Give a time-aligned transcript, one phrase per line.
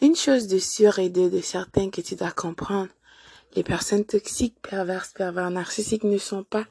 [0.00, 2.90] Une chose de sûre et de, de certain que tu dois comprendre,
[3.54, 6.66] les personnes toxiques, perverses, pervers, narcissiques ne sont pas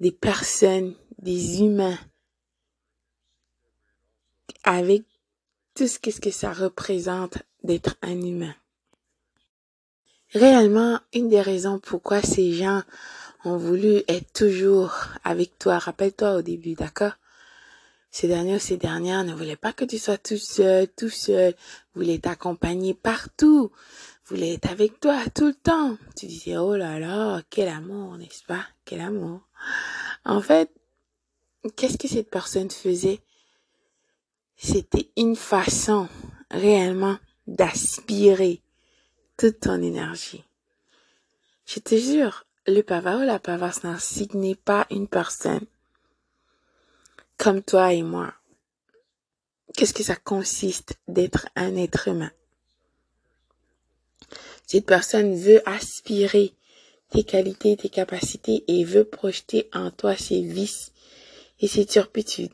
[0.00, 1.98] des personnes, des humains.
[4.64, 5.02] Avec
[5.74, 8.54] tout ce que ça représente d'être un humain.
[10.32, 12.82] Réellement, une des raisons pourquoi ces gens
[13.44, 14.94] ont voulu être toujours
[15.24, 17.12] avec toi, rappelle-toi au début, d'accord?
[18.12, 21.54] Ces derniers ou ces dernières ne voulaient pas que tu sois tout seul, tout seul,
[21.94, 23.72] voulaient t'accompagner partout,
[24.26, 25.96] voulaient être avec toi tout le temps.
[26.14, 28.66] Tu disais, oh là là, quel amour, n'est-ce pas?
[28.84, 29.40] Quel amour.
[30.26, 30.70] En fait,
[31.74, 33.20] qu'est-ce que cette personne faisait?
[34.58, 36.06] C'était une façon
[36.50, 38.60] réellement d'aspirer
[39.38, 40.44] toute ton énergie.
[41.64, 45.64] Je te jure, le pavard ou la pavasse narcissique n'est pas une personne
[47.38, 48.34] comme toi et moi.
[49.74, 52.32] Qu'est-ce que ça consiste d'être un être humain?
[54.66, 56.54] Cette personne veut aspirer
[57.10, 60.92] tes qualités, tes capacités et veut projeter en toi ses vices
[61.60, 62.52] et ses turpitudes.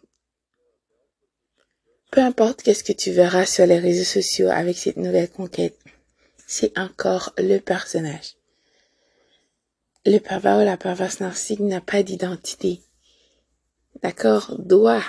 [2.10, 5.78] Peu importe qu'est-ce que tu verras sur les réseaux sociaux avec cette nouvelle conquête,
[6.46, 8.36] c'est encore le personnage.
[10.06, 12.80] Le pervers ou la perverse narcissique n'a pas d'identité.
[14.02, 15.04] D'accord Doit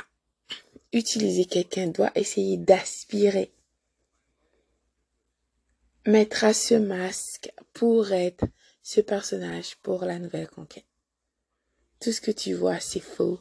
[0.93, 3.51] utiliser quelqu'un, doit essayer d'aspirer.
[6.05, 8.45] Mettra ce masque pour être
[8.81, 10.85] ce personnage pour la nouvelle conquête.
[11.99, 13.39] Tout ce que tu vois, c'est faux,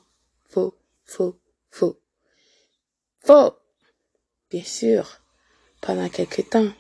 [0.48, 1.40] faux, faux,
[1.70, 2.00] faux.
[3.20, 3.54] Faux!
[4.50, 5.22] Bien sûr,
[5.80, 6.72] pendant quelque temps,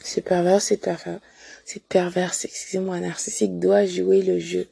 [0.00, 1.20] ce pervers, cette pervers,
[1.64, 4.68] cette perverse, excusez-moi, narcissique doit jouer le jeu.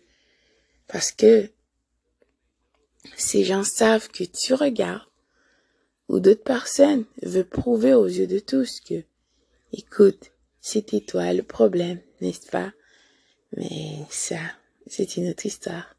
[0.89, 1.51] Parce que
[3.17, 5.09] ces gens savent que tu regardes
[6.09, 9.03] ou d'autres personnes veulent prouver aux yeux de tous que,
[9.73, 12.73] écoute, c'était toi le problème, n'est-ce pas?
[13.57, 14.41] Mais ça,
[14.87, 15.95] c'est une autre histoire.